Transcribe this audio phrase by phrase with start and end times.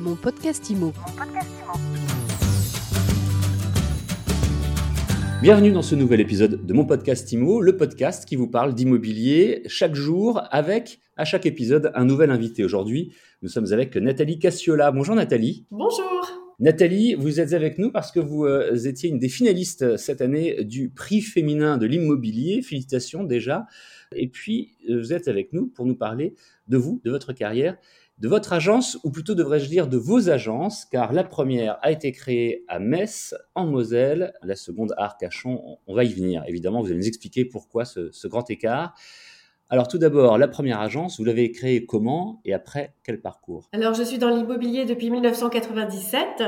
[0.00, 0.94] Mon podcast IMO.
[5.42, 9.62] Bienvenue dans ce nouvel épisode de mon podcast IMO, le podcast qui vous parle d'immobilier
[9.66, 12.64] chaque jour avec à chaque épisode un nouvel invité.
[12.64, 14.90] Aujourd'hui, nous sommes avec Nathalie Cassiola.
[14.90, 15.66] Bonjour Nathalie.
[15.70, 16.40] Bonjour.
[16.60, 20.64] Nathalie, vous êtes avec nous parce que vous euh, étiez une des finalistes cette année
[20.64, 22.62] du prix féminin de l'immobilier.
[22.62, 23.66] Félicitations déjà.
[24.14, 26.34] Et puis, euh, vous êtes avec nous pour nous parler
[26.68, 27.76] de vous, de votre carrière,
[28.20, 32.12] de votre agence, ou plutôt devrais-je dire de vos agences, car la première a été
[32.12, 35.78] créée à Metz, en Moselle, la seconde à Arcachon.
[35.86, 38.94] On va y venir, évidemment, vous allez nous expliquer pourquoi ce, grand écart.
[39.70, 43.68] Alors tout d'abord, la première agence, vous l'avez créée comment et après quel parcours?
[43.72, 46.42] Alors je suis dans l'immobilier depuis 1997.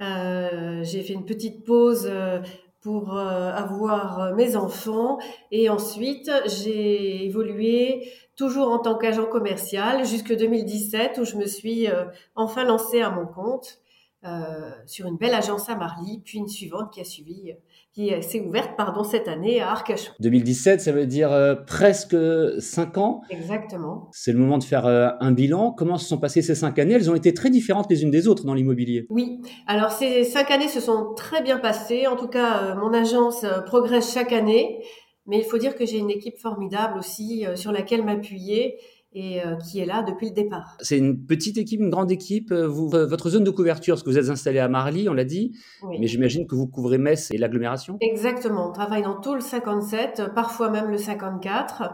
[0.00, 2.40] Euh, j'ai fait une petite pause euh,
[2.80, 5.18] pour euh, avoir mes enfants.
[5.50, 11.88] Et ensuite j'ai évolué toujours en tant qu'agent commercial jusque 2017 où je me suis
[11.88, 12.04] euh,
[12.34, 13.79] enfin lancée à mon compte
[14.24, 17.52] euh, sur une belle agence à Marly, puis une suivante qui a suivi,
[17.92, 20.12] qui s'est ouverte pardon cette année à Arcachon.
[20.20, 22.16] 2017, ça veut dire euh, presque
[22.58, 23.22] 5 ans.
[23.30, 24.08] Exactement.
[24.12, 25.72] C'est le moment de faire euh, un bilan.
[25.72, 26.94] Comment se sont passées ces 5 années?
[26.94, 29.06] Elles ont été très différentes les unes des autres dans l'immobilier.
[29.10, 32.06] Oui, alors ces 5 années se sont très bien passées.
[32.06, 34.82] En tout cas, euh, mon agence euh, progresse chaque année.
[35.26, 38.78] Mais il faut dire que j'ai une équipe formidable aussi euh, sur laquelle m'appuyer
[39.12, 40.76] et euh, qui est là depuis le départ.
[40.80, 42.52] C'est une petite équipe, une grande équipe.
[42.52, 45.24] Euh, Vous, votre zone de couverture, parce que vous êtes installé à Marly, on l'a
[45.24, 45.96] dit, Oui.
[46.00, 47.96] mais j'imagine que vous couvrez Metz et l'agglomération.
[48.00, 51.92] Exactement, on travaille dans tout le 57, parfois même le 54.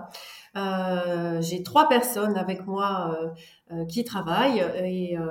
[0.56, 5.24] Euh, j'ai trois personnes avec moi euh, euh, qui travaillent et euh,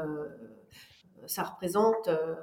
[1.28, 2.36] ça représente euh,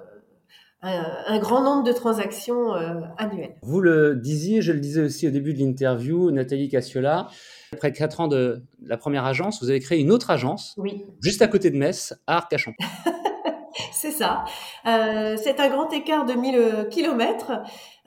[0.82, 3.56] un, un grand nombre de transactions euh, annuelles.
[3.62, 7.28] Vous le disiez, je le disais aussi au début de l'interview, Nathalie Cassiola.
[7.72, 11.42] Après 4 ans de la première agence, vous avez créé une autre agence, Oui, juste
[11.42, 12.72] à côté de Metz, à Arcachon.
[13.92, 14.44] c'est ça.
[14.86, 17.52] Euh, c'est un grand écart de 1000 kilomètres.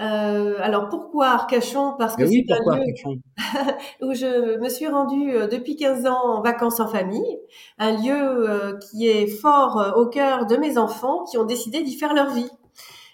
[0.02, 3.22] Euh, alors pourquoi Arcachon Parce que oui, c'est un lieu Arcachon
[4.02, 7.40] où je me suis rendue euh, depuis 15 ans en vacances en famille,
[7.80, 11.82] un lieu euh, qui est fort euh, au cœur de mes enfants qui ont décidé
[11.82, 12.50] d'y faire leur vie.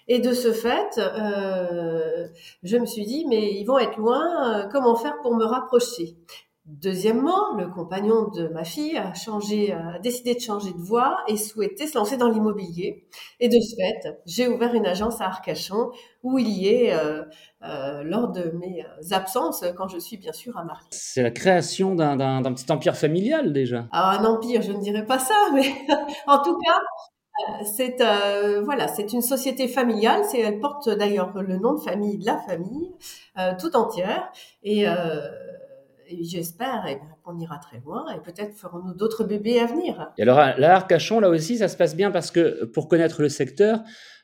[0.08, 2.26] Et de ce fait, euh,
[2.62, 6.16] je me suis dit, mais ils vont être loin, euh, comment faire pour me rapprocher?
[6.64, 11.36] Deuxièmement, le compagnon de ma fille a changé, a décidé de changer de voie et
[11.36, 13.08] souhaitait se lancer dans l'immobilier.
[13.40, 15.90] Et de ce fait, j'ai ouvert une agence à Arcachon
[16.22, 17.24] où il y est euh,
[17.64, 20.86] euh, lors de mes euh, absences, quand je suis bien sûr à Marly.
[20.92, 23.88] C'est la création d'un- petit empire familial déjà.
[23.90, 25.64] Alors un empire, je ne dirais pas ça, mais
[26.28, 27.11] en tout cas, euh,
[27.64, 30.22] c'est euh, voilà, c'est une société familiale.
[30.30, 32.90] C'est, elle porte d'ailleurs le nom de famille de la famille
[33.38, 34.30] euh, tout entière.
[34.62, 35.20] Et, euh,
[36.08, 40.12] et j'espère eh qu'on ira très loin et peut-être ferons-nous d'autres bébés à venir.
[40.18, 43.28] Et alors, là, Arcachon, là aussi, ça se passe bien parce que pour connaître le
[43.28, 43.80] secteur,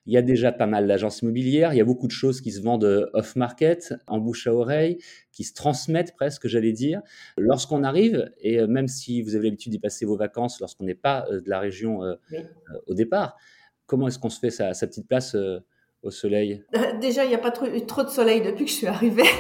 [0.06, 2.50] il y a déjà pas mal d'agences immobilières, il y a beaucoup de choses qui
[2.50, 4.98] se vendent off-market, en bouche à oreille,
[5.32, 7.02] qui se transmettent presque, j'allais dire.
[7.36, 11.26] Lorsqu'on arrive, et même si vous avez l'habitude d'y passer vos vacances lorsqu'on n'est pas
[11.30, 12.38] euh, de la région euh, Oui.
[12.38, 13.36] euh, au départ,
[13.84, 15.58] comment est-ce qu'on se fait sa, sa petite place euh,
[16.02, 16.64] au soleil?
[17.02, 19.24] Déjà, il n'y a pas trop, eu trop de soleil depuis que je suis arrivée.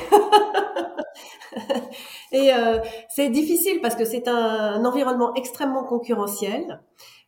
[2.32, 2.78] Et euh,
[3.08, 6.80] c'est difficile parce que c'est un, environnement extrêmement concurrentiel,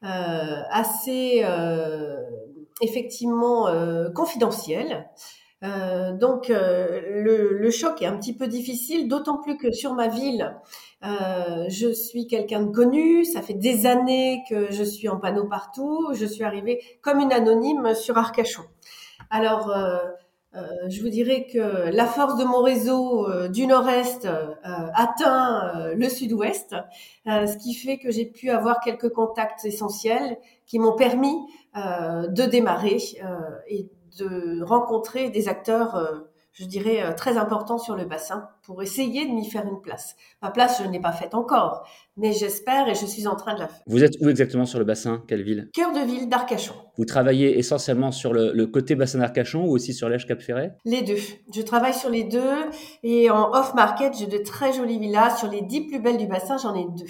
[0.04, 0.06] euh,
[0.70, 2.16] assez euh,
[2.80, 5.08] effectivement euh, confidentiel.
[5.62, 9.92] Euh, donc euh, le, le choc est un petit peu difficile, d'autant plus que sur
[9.94, 10.56] ma ville,
[11.02, 16.08] je suis quelqu'un de connu, ça fait des années que je suis en panneau partout,
[16.12, 18.62] je suis arrivée comme une anonyme sur Arcachon.
[19.30, 19.72] Alors,
[20.88, 24.54] je vous dirais que la force de mon réseau euh, du nord-est euh,
[24.94, 26.74] atteint euh, le sud-ouest,
[27.28, 31.36] euh, ce qui fait que j'ai pu avoir quelques contacts essentiels qui m'ont permis
[31.76, 36.18] euh, de démarrer euh, et de rencontrer des acteurs, euh,
[36.52, 40.16] je dirais, euh, très importants sur le bassin pour essayer de m'y faire une place.
[40.42, 43.54] Ma place, je ne l'ai pas faite encore, mais j'espère et je suis en train
[43.54, 43.82] de la faire.
[43.86, 45.22] Vous êtes où exactement sur le bassin?
[45.26, 45.68] Quelle ville?
[45.72, 46.74] Cœur de ville d'Arcachon.
[46.96, 50.76] Vous travaillez essentiellement sur le, le côté bassin d'Arcachon ou aussi sur l'Èche Cap-Ferret?
[50.84, 51.16] Les deux.
[51.54, 52.54] Je travaille sur les deux
[53.02, 55.38] et en off-market, j'ai de très jolies villas.
[55.38, 57.06] Sur les dix plus belles du bassin, j'en ai deux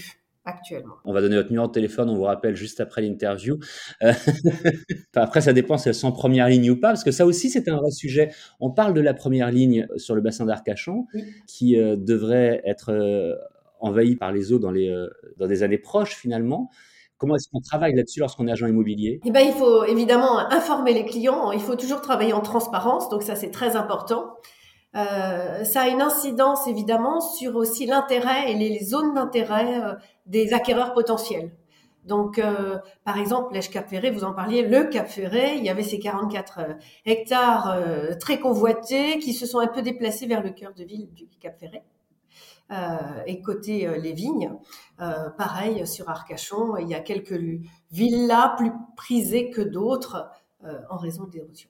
[0.51, 0.95] actuellement.
[1.05, 3.59] On va donner votre numéro de téléphone, on vous rappelle juste après l'interview.
[4.03, 4.13] Euh,
[5.15, 7.51] après, ça dépend si elles sont en première ligne ou pas, parce que ça aussi,
[7.51, 8.31] c'est un vrai sujet.
[8.61, 11.25] On parle de la première ligne sur le bassin d'Arcachon, Oui.
[11.47, 13.35] qui euh, devrait être euh,
[13.81, 15.09] envahie par les eaux dans, les, euh,
[15.39, 16.71] dans des années proches, finalement.
[17.17, 19.21] Comment est-ce qu'on travaille là-dessus lorsqu'on est agent immobilier?
[19.27, 21.53] Eh ben, il faut évidemment informer les clients.
[21.53, 24.37] Il faut toujours travailler en transparence, donc ça c'est très important.
[24.97, 29.95] Euh, ça a une incidence évidemment sur aussi l'intérêt et les zones d'intérêt euh,
[30.27, 31.53] des acquéreurs potentiels.
[32.05, 35.69] Donc, euh, par exemple, l'Èche Cap Ferré, vous en parliez, le Cap Ferré, il y
[35.69, 36.61] avait ces 44
[37.05, 37.79] hectares
[38.19, 41.59] très convoités qui se sont un peu déplacés vers le cœur de ville du Cap
[41.61, 41.83] Ferré.
[43.27, 44.51] et côté les vignes,
[44.97, 47.39] pareil sur Arcachon, il y a quelques
[47.93, 50.31] villas plus prisées que d'autres
[50.89, 51.69] en raison de l'érosion.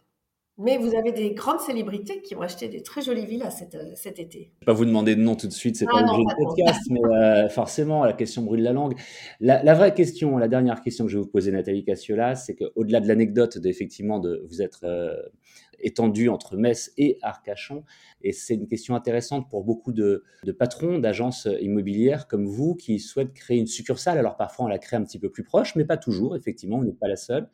[0.62, 3.92] Mais vous avez des grandes célébrités qui ont acheté des très jolies villas cet, euh,
[3.94, 4.50] cet été.
[4.60, 6.44] Je vais pas vous demander de nom tout de suite, c'est ah pas l'objet du
[6.44, 8.94] podcast, mais euh, forcément, la question brûle la langue.
[9.40, 13.00] La, vraie question, la dernière question que je vais vous poser, Nathalie Cassiola, c'est qu'au-delà
[13.00, 15.14] de l'anecdote d'effectivement de vous être euh,
[15.78, 17.84] étendu entre Metz et Arcachon,
[18.20, 22.98] et c'est une question intéressante pour beaucoup de, de patrons d'agences immobilières comme vous qui
[22.98, 24.18] souhaitent créer une succursale.
[24.18, 26.84] Alors parfois on la crée un petit peu plus proche, mais pas toujours, effectivement, on
[26.84, 27.48] n'est pas la seule.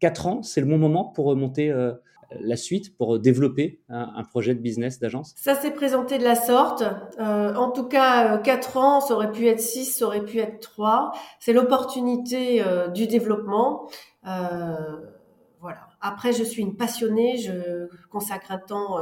[0.00, 1.72] Quatre ans, c'est le bon moment pour remonter
[2.30, 5.34] la suite pour développer un, projet de business d'agence?
[5.36, 6.84] Ça s'est présenté de la sorte.
[7.18, 10.38] Euh, en tout cas, euh, quatre ans, ça aurait pu être six, ça aurait pu
[10.38, 11.12] être trois.
[11.40, 13.88] C'est l'opportunité euh, du développement.
[14.24, 15.88] voilà.
[16.00, 18.98] Après, je suis une passionnée, je consacre un temps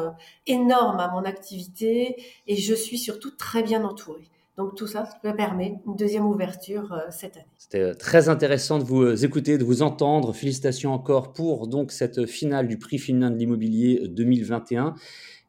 [0.47, 4.31] énorme à mon activité et je suis surtout très bien entourée.
[4.57, 7.47] Donc tout ça, me permet une deuxième ouverture euh, cette année.
[7.59, 10.33] C'était euh, très intéressant de vous euh, écouter, de vous entendre.
[10.33, 14.95] Félicitations encore pour donc cette finale du prix féminin de l'immobilier 2021.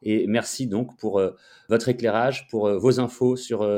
[0.02, 1.20] Et merci donc pour
[1.68, 3.68] votre éclairage, pour vos infos sur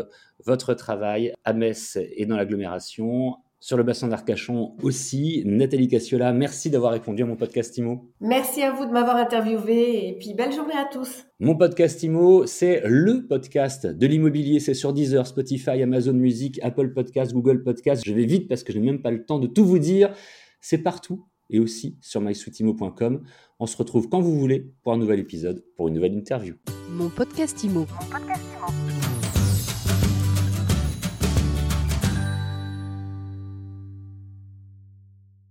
[0.44, 5.42] votre travail à Metz et dans l'agglomération, sur le bassin d'Arcachon aussi.
[5.44, 8.10] Nathalie Cassiola, merci d'avoir répondu à mon podcast IMO.
[8.20, 11.26] Merci à vous de m'avoir interviewé et puis belle journée à tous.
[11.38, 14.60] Mon podcast IMO, c'est le podcast de l'immobilier.
[14.60, 18.02] C'est sur Deezer, Spotify, Amazon Music, Apple Podcast, Google Podcast.
[18.04, 20.12] Je vais vite parce que je n'ai même pas le temps de tout vous dire.
[20.60, 23.22] C'est partout et aussi sur mysweetimo.com.
[23.58, 26.54] On se retrouve quand vous voulez pour un nouvel épisode, pour une nouvelle interview.
[26.90, 27.80] Mon podcast IMO.
[27.80, 28.89] Mon podcast IMO.